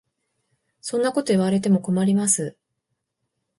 [0.81, 2.57] そんなこと言われても困ります。